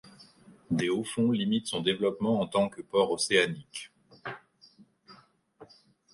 Des 0.71 0.89
hauts-fonds 0.89 1.29
limitent 1.29 1.67
son 1.67 1.81
développement 1.81 2.39
en 2.41 2.47
tant 2.47 2.69
que 2.69 2.81
port 2.81 3.11
océanique. 3.11 3.91